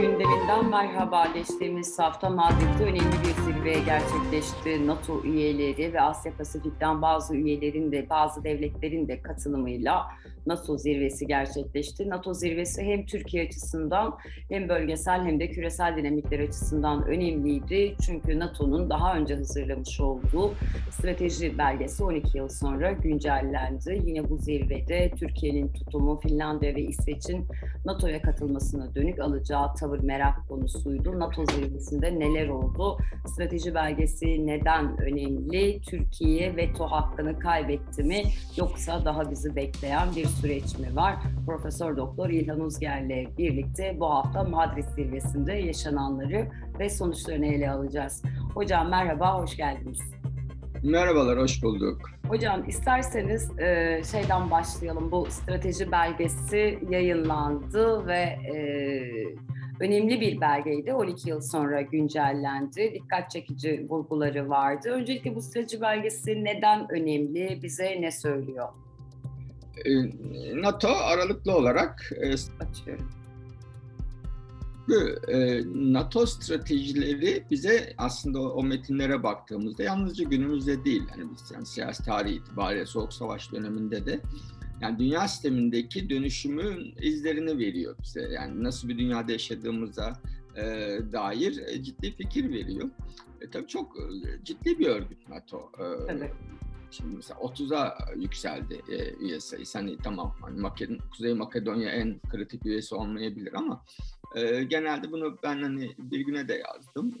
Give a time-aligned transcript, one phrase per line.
[0.00, 1.26] gündeminden merhaba.
[1.34, 4.86] Geçtiğimiz hafta Madrid'de önemli bir zirve gerçekleşti.
[4.86, 10.06] NATO üyeleri ve Asya Pasifik'ten bazı üyelerin de bazı devletlerin de katılımıyla
[10.46, 12.08] NATO zirvesi gerçekleşti.
[12.08, 14.18] NATO zirvesi hem Türkiye açısından
[14.48, 17.94] hem bölgesel hem de küresel dinamikler açısından önemliydi.
[18.06, 20.54] Çünkü NATO'nun daha önce hazırlamış olduğu
[20.90, 24.02] strateji belgesi 12 yıl sonra güncellendi.
[24.04, 27.46] Yine bu zirvede Türkiye'nin tutumu Finlandiya ve İsveç'in
[27.84, 31.18] NATO'ya katılmasına dönük alacağı tavır merak konusuydu.
[31.20, 32.98] NATO zirvesinde neler oldu?
[33.26, 35.80] Strateji belgesi neden önemli?
[35.80, 38.22] Türkiye veto hakkını kaybetti mi?
[38.56, 41.16] Yoksa daha bizi bekleyen bir süreç mi var?
[41.46, 46.46] Profesör Doktor İlhan Uzger'le birlikte bu hafta Madrid zirvesinde yaşananları
[46.78, 48.22] ve sonuçlarını ele alacağız.
[48.54, 50.00] Hocam merhaba, hoş geldiniz.
[50.82, 52.10] Merhabalar, hoş bulduk.
[52.28, 55.12] Hocam isterseniz e, şeyden başlayalım.
[55.12, 58.20] Bu strateji belgesi yayınlandı ve
[58.54, 58.56] e,
[59.80, 60.94] önemli bir belgeydi.
[60.94, 62.94] 12 yıl sonra güncellendi.
[62.94, 64.90] Dikkat çekici vurguları vardı.
[64.90, 67.58] Öncelikle bu strateji belgesi neden önemli?
[67.62, 68.68] Bize ne söylüyor?
[69.84, 69.90] E,
[70.62, 73.10] NATO aralıklı olarak e, açıyorum.
[75.28, 82.04] E, NATO stratejileri bize aslında o, metinlere baktığımızda yalnızca günümüzde değil, yani biz yani siyasi
[82.04, 84.20] tarih itibariyle Soğuk Savaş döneminde de
[84.80, 88.20] yani dünya sistemindeki dönüşümün izlerini veriyor bize.
[88.20, 90.12] Yani nasıl bir dünyada yaşadığımıza
[90.56, 90.62] e,
[91.12, 92.90] dair e, ciddi fikir veriyor.
[93.40, 93.96] E, tabii çok
[94.44, 95.70] ciddi bir örgüt NATO.
[95.78, 96.32] E, evet.
[96.96, 99.78] Şimdi mesela 30'a yükseldi e, üye sayısı.
[99.78, 103.84] Hani tamam hani Makedon, Kuzey Makedonya en kritik üyesi olmayabilir ama
[104.36, 107.14] e, genelde bunu ben hani bir güne de yazdım.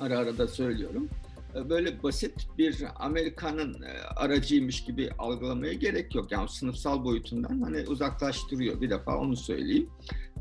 [0.00, 1.08] Ara ara da söylüyorum.
[1.54, 6.32] E, böyle basit bir Amerika'nın e, aracıymış gibi algılamaya gerek yok.
[6.32, 9.88] Yani sınıfsal boyutundan hani uzaklaştırıyor bir defa onu söyleyeyim.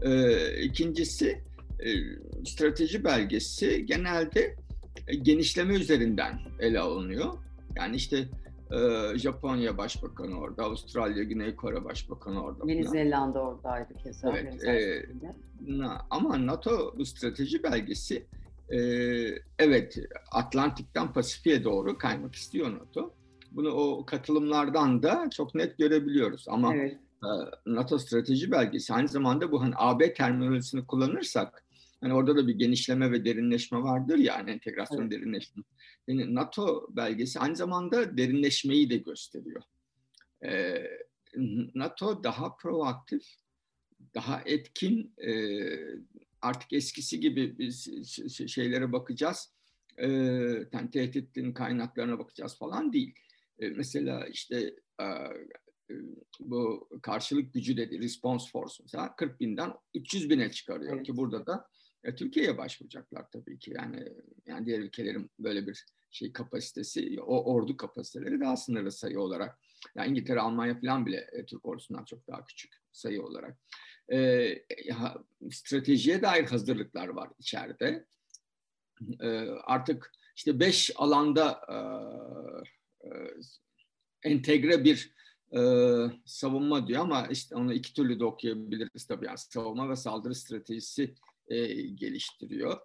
[0.01, 1.43] E, ikincisi
[1.79, 1.89] e,
[2.45, 4.55] strateji belgesi genelde
[5.07, 7.33] e, genişleme üzerinden ele alınıyor.
[7.75, 8.27] Yani işte
[8.71, 12.63] ee, Japonya Başbakanı orada, Avustralya, Güney Kore Başbakanı orada.
[12.71, 14.37] Yeni Zelanda oradaydı keza.
[14.37, 15.05] Evet, e,
[15.61, 18.25] na, ama NATO bu strateji belgesi
[18.69, 18.79] e,
[19.59, 19.97] evet
[20.31, 23.13] Atlantik'ten Pasifik'e doğru kaymak istiyor NATO.
[23.51, 26.45] Bunu o katılımlardan da çok net görebiliyoruz.
[26.49, 26.93] Ama evet.
[27.23, 27.29] e,
[27.65, 31.64] NATO strateji belgesi aynı zamanda bu hani AB terminolojisini kullanırsak
[32.01, 35.11] Hani orada da bir genişleme ve derinleşme vardır ya, yani entegrasyon evet.
[35.11, 35.63] derinleşme.
[36.07, 39.63] Yani NATO belgesi aynı zamanda derinleşmeyi de gösteriyor.
[40.45, 40.83] Ee,
[41.75, 43.23] NATO daha proaktif,
[44.15, 45.31] daha etkin, e,
[46.41, 47.89] artık eskisi gibi biz
[48.47, 49.53] şeylere bakacağız,
[49.97, 50.07] e,
[50.71, 53.15] yani tehditin kaynaklarına bakacağız falan değil.
[53.59, 55.05] E, mesela işte e,
[56.39, 61.05] bu karşılık gücü dedi, response force mesela 40 binden 300 bine çıkarıyor evet.
[61.05, 61.67] ki burada da
[62.05, 63.73] e, Türkiye'ye başvuracaklar tabii ki.
[63.75, 64.13] Yani
[64.45, 69.59] yani diğer ülkelerin böyle bir şey kapasitesi, o ordu kapasiteleri daha sınırlı sayı olarak.
[69.95, 73.57] Yani İngiltere, Almanya falan bile e, Türk ordusundan çok daha küçük sayı olarak.
[74.09, 74.17] E,
[74.85, 78.05] ya, stratejiye dair hazırlıklar var içeride.
[79.21, 81.77] E, artık işte beş alanda e,
[83.07, 83.09] e,
[84.23, 85.15] entegre bir
[85.57, 85.61] e,
[86.25, 89.25] savunma diyor ama işte onu iki türlü de okuyabiliriz tabii.
[89.25, 91.15] Yani savunma ve saldırı stratejisi
[91.47, 92.79] e, geliştiriyor.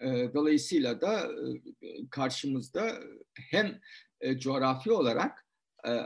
[0.00, 1.20] E, dolayısıyla da
[1.82, 3.00] e, karşımızda
[3.50, 3.80] hem
[4.20, 5.46] e, coğrafi olarak
[5.86, 6.00] e,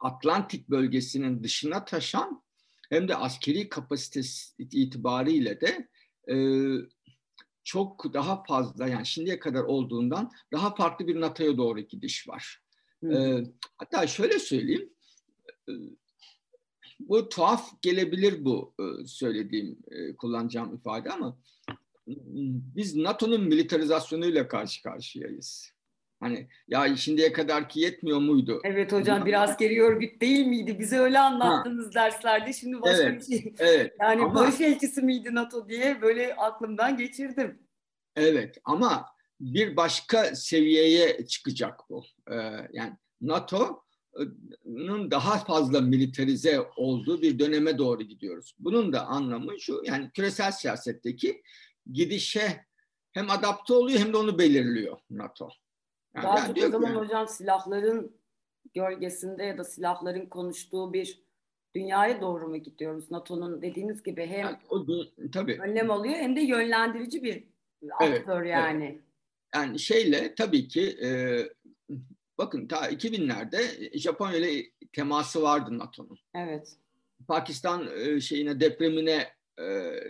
[0.00, 2.42] Atlantik bölgesinin dışına taşan
[2.90, 5.88] hem de askeri kapasitesi itibariyle de
[6.32, 6.36] e,
[7.64, 12.62] çok daha fazla yani şimdiye kadar olduğundan daha farklı bir NATO'ya doğru gidiş var.
[13.12, 13.42] E,
[13.76, 14.90] hatta şöyle söyleyeyim,
[15.68, 15.72] e,
[17.00, 21.38] bu tuhaf gelebilir bu e, söylediğim, e, kullanacağım ifade ama
[22.76, 25.72] biz NATO'nun militarizasyonuyla karşı karşıyayız.
[26.20, 28.60] Hani ya şimdiye kadar ki yetmiyor muydu?
[28.64, 30.78] Evet hocam bir askeri örgüt değil miydi?
[30.78, 31.94] Bize öyle anlattınız ha.
[31.94, 32.52] derslerde.
[32.52, 33.54] Şimdi başka evet, bir şey.
[33.58, 33.94] Evet.
[34.00, 37.58] Yani ama, barış elçisi miydi NATO diye böyle aklımdan geçirdim.
[38.16, 39.06] Evet ama
[39.40, 42.04] bir başka seviyeye çıkacak bu.
[42.30, 42.36] Ee,
[42.72, 43.82] yani NATO
[45.10, 48.54] daha fazla militarize olduğu bir döneme doğru gidiyoruz.
[48.58, 51.42] Bunun da anlamı şu yani küresel siyasetteki
[51.92, 52.64] gidişe
[53.12, 55.48] hem adapte oluyor hem de onu belirliyor NATO.
[56.14, 58.12] Yani Daha çok o zaman yani, hocam silahların
[58.74, 61.22] gölgesinde ya da silahların konuştuğu bir
[61.74, 63.10] dünyaya doğru mu gidiyoruz?
[63.10, 64.86] NATO'nun dediğiniz gibi hem yani o,
[65.32, 65.58] tabii.
[65.60, 67.44] önlem alıyor hem de yönlendirici bir
[67.92, 68.84] aktör evet, yani.
[68.84, 69.00] Evet.
[69.54, 71.40] Yani şeyle tabii ki e,
[72.38, 76.18] Bakın ta 2000'lerde Japonya ile teması vardı NATO'nun.
[76.34, 76.76] Evet.
[77.28, 79.38] Pakistan e, şeyine depremine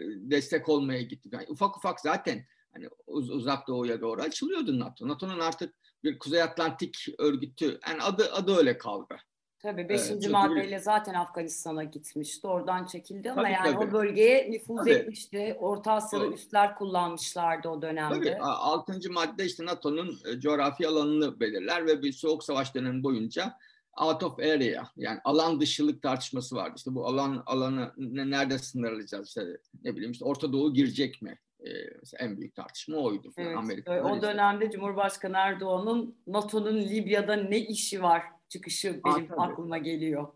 [0.06, 1.28] destek olmaya gitti.
[1.32, 5.08] Yani ufak ufak zaten hani uz, uzak doğuya doğru açılıyordu NATO.
[5.08, 9.16] NATO'nun artık bir Kuzey Atlantik örgütü yani adı adı öyle kaldı.
[9.62, 10.00] Tabii 5.
[10.10, 10.80] Evet, maddeyle bir...
[10.80, 12.46] zaten Afganistan'a gitmişti.
[12.46, 13.90] Oradan çekildi ama tabii, yani tabii.
[13.90, 14.90] o bölgeye nüfuz tabii.
[14.90, 15.56] etmişti.
[15.60, 16.34] Orta Asya'da tabii.
[16.34, 18.14] üsler kullanmışlardı o dönemde.
[18.14, 19.12] Tabii 6.
[19.12, 23.54] madde işte NATO'nun e, coğrafi alanını belirler ve bir soğuk savaş dönemi boyunca
[24.00, 26.74] out of area yani alan dışılık tartışması vardı.
[26.76, 29.28] İşte bu alan alanı nerede sınırlayacağız?
[29.28, 29.42] İşte
[29.84, 31.38] ne bileyim işte Orta Doğu girecek mi?
[31.60, 31.70] Ee,
[32.18, 33.32] en büyük tartışma oydu.
[33.36, 39.78] Evet, Amerika o dönemde Cumhurbaşkanı Erdoğan'ın NATO'nun Libya'da ne işi var çıkışı benim Aa, aklıma
[39.78, 40.28] geliyor.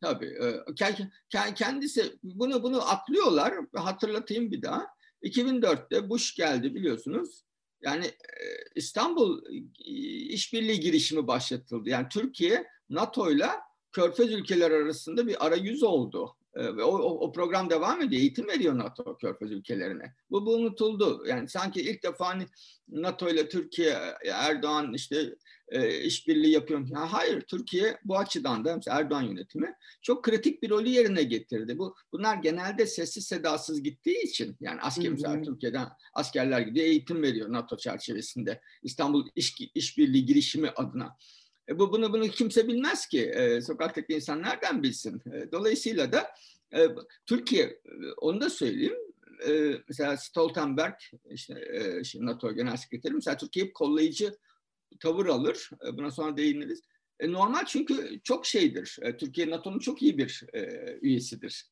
[0.00, 0.26] Tabii.
[0.26, 3.54] E, kendisi bunu bunu atlıyorlar.
[3.74, 4.86] Hatırlatayım bir daha.
[5.22, 7.44] 2004'te Bush geldi biliyorsunuz.
[7.82, 8.44] Yani e,
[8.74, 9.90] İstanbul e,
[10.28, 11.88] işbirliği girişimi başlatıldı.
[11.88, 13.60] Yani Türkiye NATO'yla
[13.92, 16.36] Körfez ülkeler arasında bir arayüz oldu.
[16.56, 18.22] Ve o, o, program devam ediyor.
[18.22, 20.14] Eğitim veriyor NATO Körfez ülkelerine.
[20.30, 21.24] Bu, bu unutuldu.
[21.26, 22.46] Yani sanki ilk defa hani
[22.88, 23.96] NATO ile Türkiye,
[24.32, 25.34] Erdoğan işte
[25.68, 26.88] e, işbirliği yapıyor.
[26.88, 31.78] Ya hayır, Türkiye bu açıdan da mesela Erdoğan yönetimi çok kritik bir rolü yerine getirdi.
[31.78, 37.52] Bu bunlar genelde sessiz sedasız gittiği için yani asker mesela Türkiye'den askerler gidiyor, eğitim veriyor
[37.52, 38.60] NATO çerçevesinde.
[38.82, 41.16] İstanbul İş, İşbirliği girişimi adına.
[41.68, 43.22] E, bu bunu bunu kimse bilmez ki.
[43.26, 45.22] E, sokaktaki insan nereden bilsin?
[45.32, 46.30] E, dolayısıyla da
[46.74, 46.88] e,
[47.26, 48.96] Türkiye e, onu da söyleyeyim.
[49.48, 50.94] E, mesela Stoltenberg
[51.30, 54.34] işte e, NATO Genel Sekreteri mesela Türkiye kollayıcı
[55.00, 55.70] tavır alır.
[55.88, 56.82] E, buna sonra değiniriz.
[57.20, 58.98] E, normal çünkü çok şeydir.
[59.02, 61.66] E, Türkiye NATO'nun çok iyi bir e, üyesidir.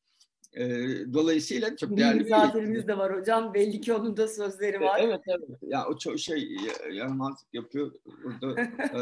[0.53, 0.65] E,
[1.13, 3.53] dolayısıyla çok değerli bir misafirimiz de var hocam.
[3.53, 4.99] Belli ki onun da sözleri var.
[4.99, 5.49] E, evet evet.
[5.61, 6.57] Ya o çok şey
[6.91, 7.91] yaramazlık yapıyor
[8.23, 8.61] burada.
[8.61, 8.99] e,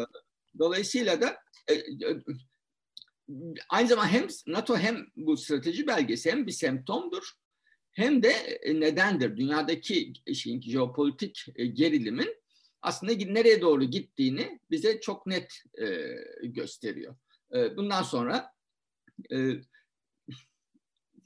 [0.60, 1.38] dolayısıyla da
[1.68, 1.84] e, e,
[3.70, 7.32] aynı zamanda hem NATO hem bu strateji belgesi hem bir semptomdur
[7.92, 9.38] hem de e, nedendir.
[9.38, 12.36] Dünyadaki şeyin jeopolitik gerilimin
[12.82, 15.64] aslında nereye doğru gittiğini bize çok net
[16.44, 17.16] gösteriyor.
[17.78, 18.54] Bundan sonra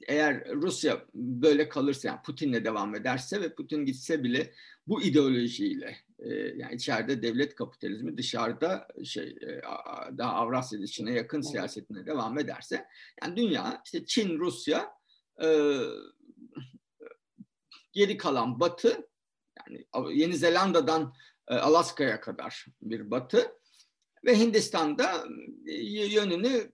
[0.08, 4.52] eğer Rusya böyle kalırsa, yani Putin'le devam ederse ve Putin gitse bile
[4.86, 5.96] bu ideolojiyle,
[6.56, 9.60] yani içeride devlet kapitalizmi, dışarıda şey e,
[10.18, 12.86] daha Avrasya içine yakın siyasetine devam ederse,
[13.22, 14.92] yani dünya işte Çin, Rusya,
[15.42, 15.78] e,
[17.92, 19.08] geri kalan Batı,
[19.58, 19.86] yani
[20.18, 21.14] Yeni Zelanda'dan
[21.48, 23.52] e, Alaska'ya kadar bir batı
[24.24, 25.24] ve Hindistan'da
[26.10, 26.72] yönünü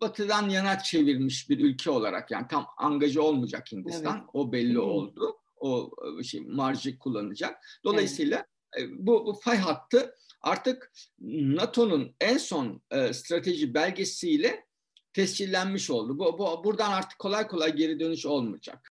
[0.00, 4.28] batıdan yana çevirmiş bir ülke olarak yani tam angajı olmayacak Hindistan evet.
[4.32, 5.90] o belli oldu o
[6.22, 8.46] şey marjı kullanacak dolayısıyla.
[8.90, 14.66] Bu, bu fay hattı artık NATO'nun en son e, strateji belgesiyle
[15.12, 16.18] tescillenmiş oldu.
[16.18, 18.90] Bu, bu buradan artık kolay kolay geri dönüş olmayacak.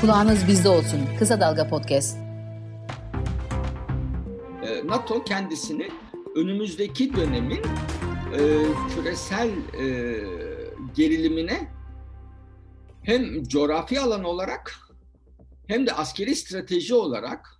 [0.00, 1.00] Kulağınız bizde olsun.
[1.18, 2.18] Kısa Dalga Podcast.
[4.62, 5.88] Ee, NATO kendisini
[6.36, 7.62] önümüzdeki dönemin
[8.32, 8.40] e,
[8.94, 9.86] küresel e,
[10.96, 11.68] gerilimine
[13.04, 14.78] hem coğrafi alan olarak
[15.66, 17.54] hem de askeri strateji olarak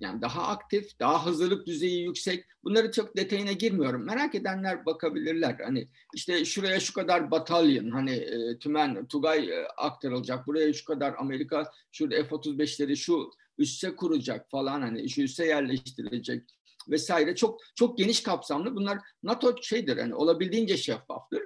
[0.00, 2.44] yani daha aktif, daha hazırlık düzeyi yüksek.
[2.64, 4.06] Bunları çok detayına girmiyorum.
[4.06, 5.56] Merak edenler bakabilirler.
[5.64, 10.46] Hani işte şuraya şu kadar batalyon, hani e, tümen, Tugay e, aktarılacak.
[10.46, 16.42] Buraya şu kadar Amerika, şurada F-35'leri şu üsse kuracak falan hani şu üsse yerleştirecek
[16.88, 17.34] vesaire.
[17.34, 18.76] Çok çok geniş kapsamlı.
[18.76, 21.42] Bunlar NATO şeydir hani olabildiğince şeffaftır.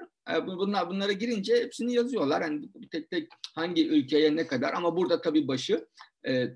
[0.46, 2.42] Bunlar bunlara girince hepsini yazıyorlar.
[2.42, 5.86] Hani tek tek hangi ülkeye ne kadar ama burada tabii başı
[6.26, 6.46] e,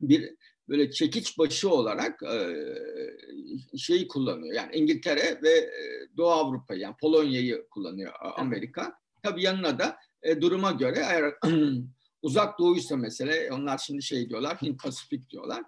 [0.00, 0.34] bir
[0.68, 2.66] böyle çekiç başı olarak e,
[3.78, 4.54] şeyi kullanıyor.
[4.54, 5.70] Yani İngiltere ve
[6.16, 8.98] Doğu Avrupa yani Polonya'yı kullanıyor Amerika.
[9.22, 11.34] Tabii yanına da e, duruma göre eğer
[12.22, 15.62] uzak doğuysa mesele onlar şimdi şey diyorlar Hint Pasifik diyorlar.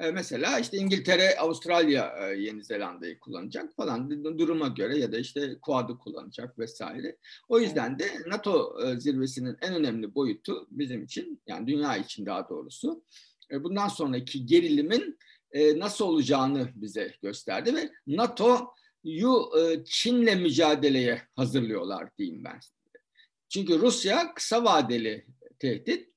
[0.00, 5.58] E, mesela işte İngiltere, Avustralya, e, Yeni Zelanda'yı kullanacak falan duruma göre ya da işte
[5.62, 7.16] Quad'ı kullanacak vesaire.
[7.48, 12.48] O yüzden de NATO e, zirvesinin en önemli boyutu bizim için yani dünya için daha
[12.48, 13.04] doğrusu
[13.50, 15.18] e, bundan sonraki gerilimin
[15.52, 22.60] e, nasıl olacağını bize gösterdi ve NATO'yu e, Çin'le mücadeleye hazırlıyorlar diyeyim ben.
[23.48, 25.26] Çünkü Rusya kısa vadeli
[25.58, 26.10] tehdit,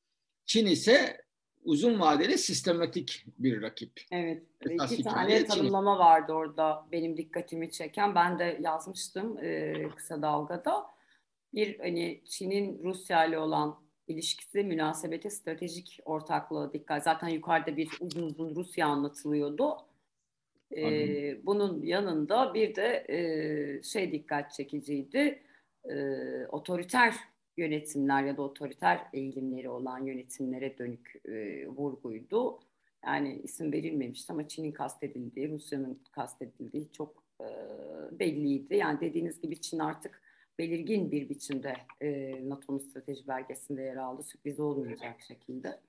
[0.46, 1.23] Çin ise
[1.66, 3.92] uzun vadeli sistematik bir rakip.
[4.12, 4.44] Evet.
[4.70, 8.16] Esas iki tane tanımlama vardı orada benim dikkatimi çeken.
[8.16, 10.86] Ben de yazmıştım e, kısa dalgada.
[11.54, 17.04] Bir hani Çin'in Rusya ile olan ilişkisi, münasebeti, stratejik ortaklığı dikkat.
[17.04, 19.78] Zaten yukarıda bir uzun uzun Rusya anlatılıyordu.
[20.78, 25.44] E, bunun yanında bir de e, şey dikkat çekiciydi.
[25.90, 25.96] E,
[26.48, 27.16] otoriter
[27.58, 32.60] yönetimler ya da otoriter eğilimleri olan yönetimlere dönük e, vurguydu.
[33.06, 37.48] Yani isim verilmemişti ama Çin'in kastedildiği, Rusya'nın kastedildiği çok e,
[38.20, 38.76] belliydi.
[38.76, 40.22] Yani dediğiniz gibi Çin artık
[40.60, 44.24] belirgin bir biçimde e, NATO'nun strateji belgesinde yer aldı.
[44.24, 45.80] Sürpriz olmayacak şekilde.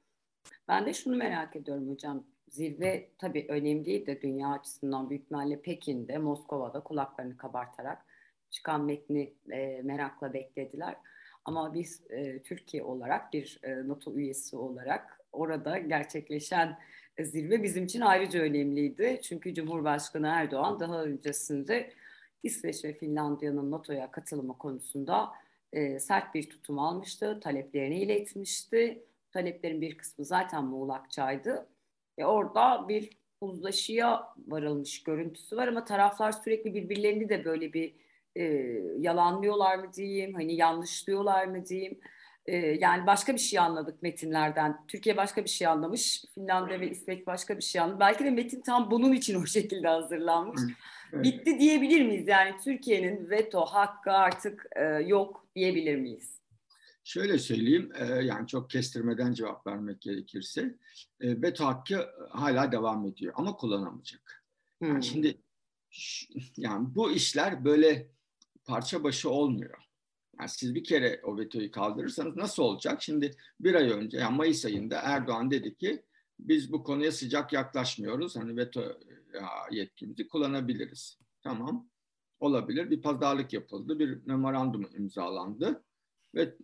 [0.69, 2.25] Ben de şunu merak ediyorum hocam.
[2.49, 8.07] Zirve tabii önemliydi dünya açısından büyük ihtimalle Pekin'de, Moskova'da kulaklarını kabartarak
[8.51, 10.97] çıkan metni e, merakla beklediler.
[11.45, 16.79] Ama biz e, Türkiye olarak bir e, NATO üyesi olarak orada gerçekleşen
[17.17, 19.21] e, zirve bizim için ayrıca önemliydi.
[19.23, 21.93] Çünkü Cumhurbaşkanı Erdoğan daha öncesinde
[22.43, 25.33] İsveç ve Finlandiya'nın NATO'ya katılımı konusunda
[25.73, 29.05] e, sert bir tutum almıştı, taleplerini iletmişti.
[29.33, 31.67] Taleplerin bir kısmı zaten muğlakçaydı.
[32.19, 33.11] E, orada bir
[33.41, 37.95] uzlaşıya varılmış görüntüsü var ama taraflar sürekli birbirlerini de böyle bir
[38.37, 38.43] e,
[38.99, 42.01] yalanlıyorlar mı diyeyim, hani yanlışlıyorlar mı diyeyim.
[42.47, 44.87] E, yani başka bir şey anladık metinlerden.
[44.89, 48.01] Türkiye başka bir şey anlamış, Finlandiya ve İsveç başka bir şey anlamış.
[48.01, 50.61] Belki de metin tam bunun için o şekilde hazırlanmış.
[51.13, 51.25] Evet.
[51.25, 52.29] Bitti diyebilir miyiz?
[52.29, 56.41] Yani Türkiye'nin veto hakkı artık e, yok diyebilir miyiz?
[57.05, 60.75] Şöyle söyleyeyim, e, yani çok kestirmeden cevap vermek gerekirse,
[61.21, 64.45] e, veto hakkı hala devam ediyor ama kullanamayacak.
[64.79, 64.89] Hmm.
[64.89, 65.39] Yani şimdi
[66.57, 68.14] yani bu işler böyle
[68.65, 69.79] parça başı olmuyor.
[70.39, 73.03] Yani siz bir kere o vetoyu kaldırırsanız nasıl olacak?
[73.03, 73.31] Şimdi
[73.61, 76.03] bir ay önce, yani Mayıs ayında Erdoğan dedi ki
[76.39, 78.37] biz bu konuya sıcak yaklaşmıyoruz.
[78.37, 78.99] Hani veto
[79.71, 81.19] yetkimizi kullanabiliriz.
[81.43, 81.89] Tamam,
[82.41, 82.91] olabilir.
[82.91, 85.85] Bir pazarlık yapıldı, bir memorandum imzalandı
[86.35, 86.55] ve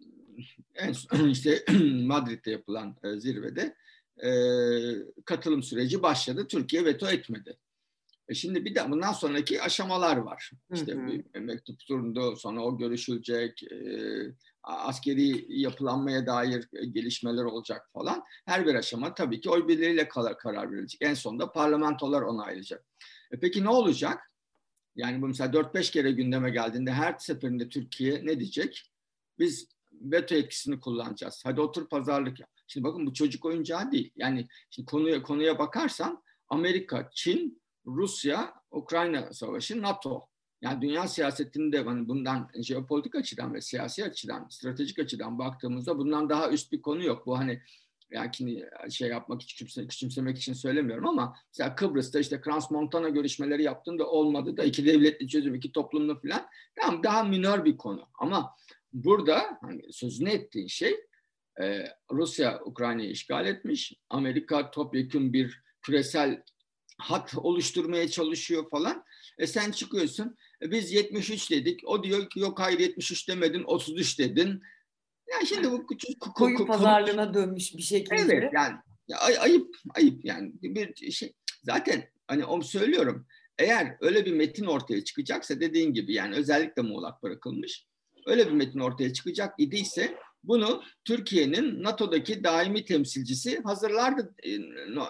[0.75, 1.65] en son işte
[2.05, 3.77] Madrid'de yapılan e, zirvede
[4.23, 4.31] e,
[5.25, 6.47] katılım süreci başladı.
[6.49, 7.59] Türkiye veto etmedi.
[8.31, 10.51] E şimdi bir de bundan sonraki aşamalar var.
[10.73, 11.41] İşte hı hı.
[11.41, 13.77] mektup turunda sonra o görüşülecek, e,
[14.63, 18.23] askeri yapılanmaya dair gelişmeler olacak falan.
[18.47, 21.03] Her bir aşama tabii ki oy birliğiyle karar, karar verilecek.
[21.03, 22.85] En sonunda parlamentolar onaylayacak.
[23.33, 24.33] E peki ne olacak?
[24.97, 28.91] Yani bu mesela 4-5 kere gündeme geldiğinde her seferinde Türkiye ne diyecek?
[29.39, 31.43] Biz veto etkisini kullanacağız.
[31.45, 32.51] Hadi otur pazarlık yap.
[32.67, 34.13] Şimdi bakın bu çocuk oyuncağı değil.
[34.17, 37.61] Yani şimdi konuya konuya bakarsan Amerika, Çin,
[37.97, 40.27] Rusya, Ukrayna savaşı, NATO.
[40.63, 46.51] Yani dünya siyasetinde hani bundan jeopolitik açıdan ve siyasi açıdan, stratejik açıdan baktığımızda bundan daha
[46.51, 47.27] üst bir konu yok.
[47.27, 47.63] Bu hani
[48.11, 48.31] yani
[48.91, 54.07] şey yapmak için küçümse, küçümsemek için söylemiyorum ama mesela Kıbrıs'ta işte Krans Montana görüşmeleri yaptığında
[54.07, 56.47] olmadı da iki devletli çözüm, iki toplumlu falan
[56.81, 58.09] tamam daha minör bir konu.
[58.19, 58.57] Ama
[58.93, 60.97] burada hani sözünü ettiğin şey
[61.63, 66.43] e, Rusya Ukrayna'yı işgal etmiş, Amerika topyekun bir küresel
[67.01, 69.05] hat oluşturmaya çalışıyor falan.
[69.39, 70.37] E sen çıkıyorsun.
[70.63, 71.81] E biz 73 dedik.
[71.85, 74.63] O diyor ki yok hayır 73 demedin 33 dedin.
[75.33, 78.35] Yani şimdi bu küçük koyu pazarlığına dönmüş bir şekilde.
[78.35, 78.77] Evet yani
[79.09, 83.27] ya, ay, ayıp ayıp yani bir şey zaten hani onu söylüyorum.
[83.59, 87.87] Eğer öyle bir metin ortaya çıkacaksa dediğin gibi yani özellikle muğlak bırakılmış.
[88.27, 94.35] Öyle bir metin ortaya çıkacak idiyse bunu Türkiye'nin NATO'daki daimi temsilcisi hazırlardı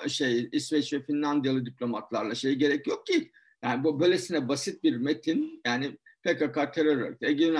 [0.04, 3.30] e, şey İsveç ve Finlandiyalı diplomatlarla şey gerek yok ki.
[3.62, 7.26] Yani bu böylesine basit bir metin yani PKK terör örgütü.
[7.26, 7.54] E,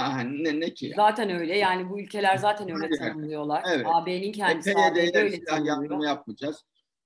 [0.44, 0.86] ne, ne ki?
[0.86, 0.96] Yani?
[0.96, 3.64] Zaten öyle yani bu ülkeler zaten öyle tanımlıyorlar.
[3.74, 3.86] Evet.
[3.88, 6.04] AB'nin kendisi AB'de öyle tanımlıyor.
[6.04, 6.64] yapmayacağız.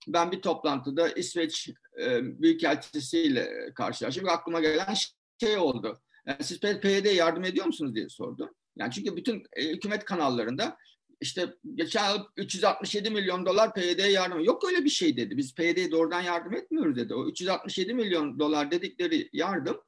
[0.09, 4.29] Ben bir toplantıda İsveç e, Büyükelçisiyle karşılaştım.
[4.29, 4.95] Aklıma gelen
[5.41, 5.99] şey oldu.
[6.27, 8.51] Yani siz PYD'ye yardım ediyor musunuz diye sordum.
[8.77, 10.77] Yani çünkü bütün e, hükümet kanallarında
[11.21, 14.45] işte geçen yıl 367 milyon dolar PYD'ye yardım.
[14.45, 15.37] Yok öyle bir şey dedi.
[15.37, 17.15] Biz PYD'ye doğrudan yardım etmiyoruz dedi.
[17.15, 19.81] O 367 milyon dolar dedikleri yardım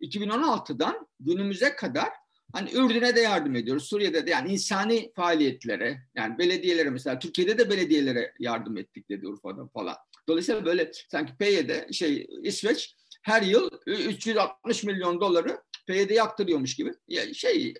[0.00, 2.08] 2016'dan günümüze kadar
[2.52, 3.84] hani Ürdün'e de yardım ediyoruz.
[3.84, 9.66] Suriye'de de yani insani faaliyetlere yani belediyelere mesela Türkiye'de de belediyelere yardım ettik dedi Urfa'da
[9.66, 9.96] falan.
[10.28, 16.92] Dolayısıyla böyle sanki PYD şey İsveç her yıl 360 milyon doları PYD'ye aktarıyormuş gibi.
[17.08, 17.74] Ya şey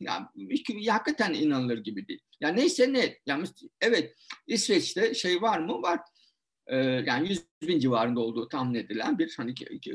[0.00, 0.26] yani,
[0.88, 2.20] hakikaten inanılır gibi değil.
[2.40, 3.18] Yani neyse ne.
[3.26, 3.46] Yani
[3.80, 4.14] evet
[4.46, 5.82] İsveç'te şey var mı?
[5.82, 6.00] Var.
[6.66, 9.54] Ee, yani 100 bin civarında olduğu tahmin edilen bir hani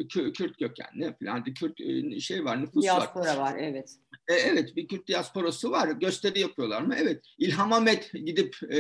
[0.09, 3.25] Kürt kökenli falan Kürt e, şey var nüfus Diaspora var.
[3.25, 3.95] Diaspora var evet.
[4.27, 5.87] E, evet bir Kürt diasporası var.
[5.87, 6.95] Gösteri yapıyorlar mı?
[6.97, 7.21] Evet.
[7.37, 8.79] İlham Ahmet gidip e,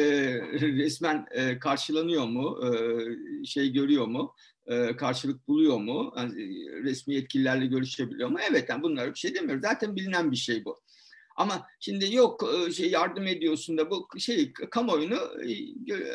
[0.61, 2.59] resmen e, karşılanıyor mu?
[2.65, 2.69] E,
[3.45, 4.35] şey görüyor mu?
[4.69, 6.13] E, karşılık buluyor mu?
[6.17, 8.37] Yani, e, resmi yetkililerle görüşebiliyor mu?
[8.49, 9.61] Evet yani bunlar bir şey demiyoruz.
[9.61, 10.81] Zaten bilinen bir şey bu.
[11.35, 15.19] Ama şimdi yok e, şey yardım ediyorsun da bu şey kamuoyunu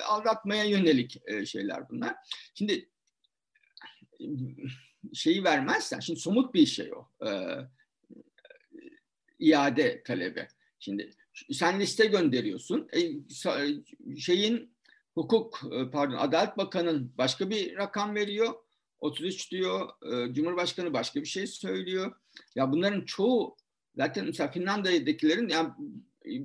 [0.07, 2.15] aldatmaya yönelik şeyler bunlar.
[2.55, 2.91] Şimdi
[5.15, 7.09] şeyi vermezsen, şimdi somut bir şey o.
[9.39, 10.49] İade talebi.
[10.79, 11.11] Şimdi
[11.53, 12.89] sen liste gönderiyorsun.
[14.19, 14.74] Şeyin
[15.15, 18.55] hukuk e, pardon Adalet Bakanı'nın başka bir rakam veriyor.
[19.01, 19.89] 33 diyor.
[20.13, 22.13] E, Cumhurbaşkanı başka bir şey söylüyor.
[22.55, 23.57] Ya bunların çoğu
[23.97, 25.71] zaten mesela Finlandiya'dakilerin yani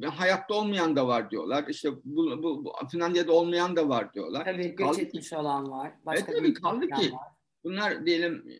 [0.06, 1.66] hayatta olmayan da var diyorlar.
[1.70, 4.46] İşte bu, bu, bu Finlandiya'da olmayan da var diyorlar.
[4.46, 5.92] Tabii göç etmiş olan var.
[6.06, 7.22] Başka evet, tabii kaldı ki var.
[7.64, 8.60] bunlar diyelim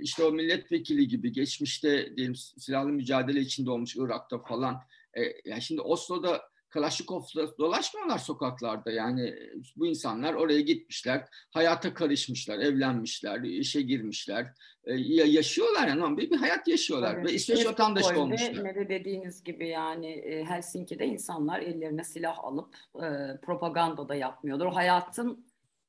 [0.00, 4.80] işte o milletvekili gibi geçmişte diyelim silahlı mücadele içinde olmuş Irak'ta falan.
[5.14, 6.42] E, yani şimdi Oslo'da
[6.74, 8.90] Kalaşnikov'la dolaşmıyorlar sokaklarda.
[8.90, 9.34] Yani
[9.76, 14.46] bu insanlar oraya gitmişler, hayata karışmışlar, evlenmişler, işe girmişler,
[14.84, 17.26] e, yaşıyorlar yani bir, bir hayat yaşıyorlar evet.
[17.26, 18.64] ve İsveç vatandaşı olmuşlar.
[18.64, 23.08] Ne de dediğiniz gibi yani e, Helsinki'de insanlar ellerine silah alıp e,
[23.42, 24.66] propaganda da yapmıyorlar.
[24.66, 25.46] O hayatın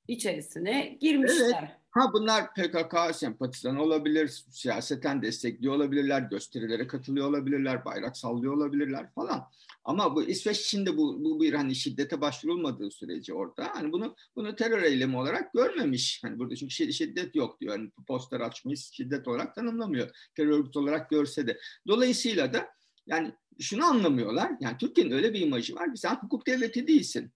[0.08, 1.60] içerisine girmişler.
[1.60, 1.85] Evet.
[1.96, 9.50] Ha bunlar PKK sempatizan olabilir, siyaseten destekliyor olabilirler, gösterilere katılıyor olabilirler, bayrak sallıyor olabilirler falan.
[9.84, 14.56] Ama bu İsveç içinde bu, bu bir hani şiddete başvurulmadığı sürece orada hani bunu bunu
[14.56, 16.24] terör eylemi olarak görmemiş.
[16.24, 17.78] Hani burada çünkü şiddet yok diyor.
[17.78, 20.10] Hani poster açmış şiddet olarak tanımlamıyor.
[20.36, 21.60] Terör örgütü olarak görse de.
[21.88, 22.70] Dolayısıyla da
[23.08, 24.52] yani şunu anlamıyorlar.
[24.60, 27.32] Yani Türkiye'nin öyle bir imajı var ki sen hukuk devleti değilsin.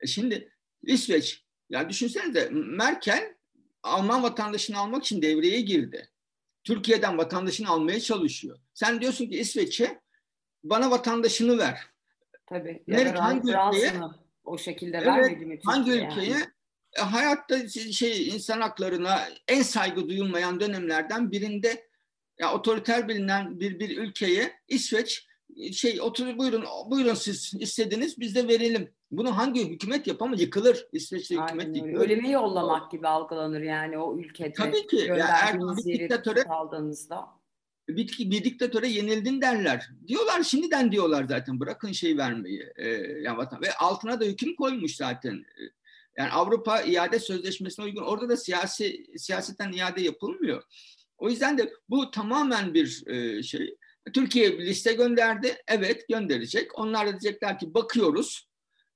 [0.00, 3.41] E şimdi İsveç yani düşünsenize Merkel
[3.82, 6.08] Alman vatandaşını almak için devreye girdi.
[6.64, 8.58] Türkiye'den vatandaşını almaya çalışıyor.
[8.74, 10.00] Sen diyorsun ki İsveç'e
[10.64, 11.78] bana vatandaşını ver.
[12.46, 12.82] Tabii.
[12.86, 13.92] Nerede, hangi ülkeye?
[14.44, 16.30] O şekilde evet, vermedi mi Hangi ülkeye?
[16.30, 16.46] Yani?
[16.98, 21.88] E, hayatta şey insan haklarına en saygı duyulmayan dönemlerden birinde
[22.38, 25.26] ya otoriter bilinen bir bir ülkeye İsveç
[25.72, 28.94] şey otur buyurun buyurun siz istediniz biz de verelim.
[29.12, 30.40] Bunu hangi hükümet yapamaz?
[30.40, 30.86] Yıkılır.
[30.92, 31.94] İsveç'te hükümet yıkılır.
[31.94, 34.52] Ölüme yollamak gibi algılanır yani o ülkede.
[34.52, 34.96] Tabii ki.
[34.96, 37.28] Yani bir diktatöre aldığınızda
[37.88, 39.88] bir, bir diktatöre yenildin derler.
[40.08, 42.72] Diyorlar şimdiden diyorlar zaten bırakın şey vermeyi.
[42.76, 42.88] E,
[43.22, 43.62] yani vatan.
[43.62, 45.34] Ve altına da hüküm koymuş zaten.
[45.34, 45.62] E,
[46.18, 48.02] yani Avrupa iade sözleşmesine uygun.
[48.02, 50.62] Orada da siyasi siyaseten iade yapılmıyor.
[51.18, 53.76] O yüzden de bu tamamen bir e, şey.
[54.14, 55.56] Türkiye liste gönderdi.
[55.68, 56.78] Evet gönderecek.
[56.78, 58.48] Onlar da diyecekler ki bakıyoruz.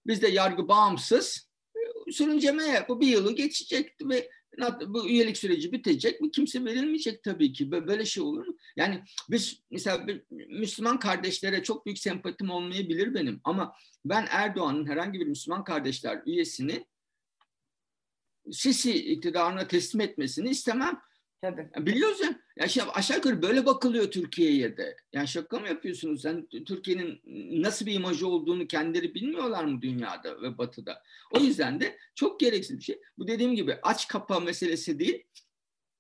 [0.07, 1.49] Biz de yargı bağımsız.
[1.77, 4.31] E, sürüncemeye bu bir yılı geçecek ve
[4.87, 6.31] bu üyelik süreci bitecek mi?
[6.31, 7.71] Kimse verilmeyecek tabii ki.
[7.71, 8.57] Böyle şey olur mu?
[8.77, 13.41] Yani biz mesela Müslüman kardeşlere çok büyük sempatim olmayabilir benim.
[13.45, 16.87] Ama ben Erdoğan'ın herhangi bir Müslüman kardeşler üyesini
[18.53, 21.01] Sisi iktidarına teslim etmesini istemem.
[21.43, 21.71] Tabii.
[21.77, 22.21] Biliyoruz
[22.57, 22.69] ya.
[22.69, 24.97] Şey, aşağı yukarı böyle bakılıyor Türkiye'ye de.
[25.13, 26.23] Yani şaka mı yapıyorsunuz?
[26.23, 27.21] Sen Türkiye'nin
[27.63, 31.03] nasıl bir imajı olduğunu kendileri bilmiyorlar mı dünyada ve batıda?
[31.31, 33.01] O yüzden de çok gereksiz bir şey.
[33.19, 35.25] Bu dediğim gibi aç kapa meselesi değil.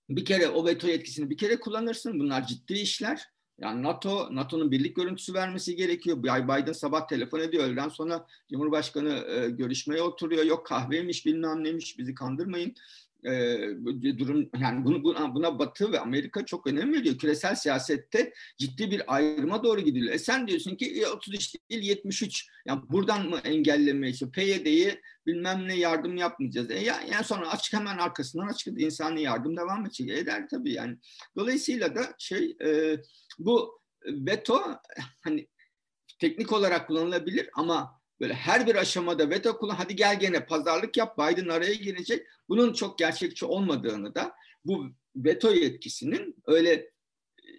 [0.09, 2.21] Bir kere o veto yetkisini bir kere kullanırsın.
[2.21, 3.23] Bunlar ciddi işler.
[3.59, 6.23] Yani NATO, NATO'nun birlik görüntüsü vermesi gerekiyor.
[6.23, 7.65] Biden sabah telefon ediyor.
[7.65, 10.45] Öğleden sonra Cumhurbaşkanı e, görüşmeye oturuyor.
[10.45, 12.75] Yok kahveymiş bilmem neymiş bizi kandırmayın
[13.27, 17.19] e, durum yani bunu, buna, buna Batı ve Amerika çok önem veriyor.
[17.19, 20.15] Küresel siyasette ciddi bir ayrıma doğru gidiliyor.
[20.15, 22.49] E sen diyorsun ki 33 değil 73.
[22.67, 26.71] Yani buradan mı engellemeye işte PYD'yi bilmem ne yardım yapmayacağız.
[26.71, 30.11] E ya, yani sonra açık hemen arkasından açık insani yardım devam edecek.
[30.11, 30.97] Eder tabii yani.
[31.37, 32.99] Dolayısıyla da şey e,
[33.39, 34.63] bu veto
[35.25, 35.49] hani
[36.19, 41.19] teknik olarak kullanılabilir ama böyle her bir aşamada veto kullan hadi gel gene pazarlık yap
[41.19, 42.27] Biden araya girecek.
[42.49, 46.91] Bunun çok gerçekçi olmadığını da bu veto yetkisinin öyle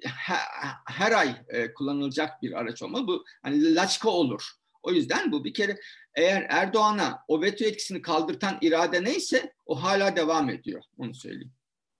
[0.03, 0.39] her,
[0.87, 3.07] her ay e, kullanılacak bir araç olmalı.
[3.07, 4.51] Bu hani laçka olur.
[4.83, 5.77] O yüzden bu bir kere
[6.15, 10.81] eğer Erdoğan'a o veto yetkisini kaldırtan irade neyse o hala devam ediyor.
[10.97, 11.51] Onu söyleyeyim.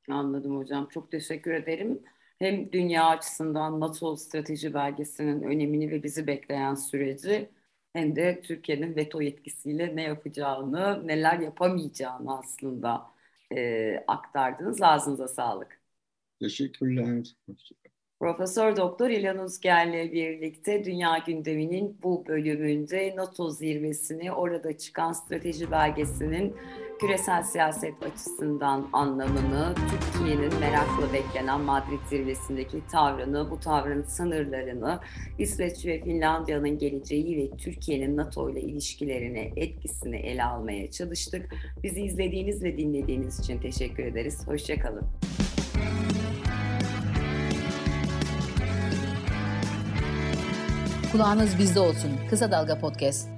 [0.10, 0.88] Anladım hocam.
[0.89, 2.00] Çok teşekkür ederim.
[2.39, 7.50] Hem dünya açısından NATO strateji belgesinin önemini ve bizi bekleyen süreci
[7.98, 13.06] hem de Türkiye'nin veto yetkisiyle ne yapacağını, neler yapamayacağını aslında
[13.56, 14.82] e, aktardınız.
[14.82, 15.82] Ağzınıza sağlık.
[16.40, 17.36] Teşekkürler.
[18.20, 26.56] Profesör Doktor İlhan Uzger'le birlikte Dünya gündeminin bu bölümünde NATO zirvesini, orada çıkan strateji belgesinin
[27.00, 35.00] küresel siyaset açısından anlamını, Türkiye'nin merakla beklenen Madrid zirvesindeki tavrını, bu tavrın sınırlarını,
[35.40, 41.56] İsveç ve Finlandiya'nın geleceği ve Türkiye'nin NATO ile ilişkilerine etkisini ele almaya çalıştık.
[41.84, 44.48] Bizi izlediğiniz ve dinlediğiniz için teşekkür ederiz.
[44.48, 45.04] Hoşçakalın.
[51.12, 52.12] Kulağınız bizde olsun.
[52.30, 53.37] Kısa Dalga Podcast.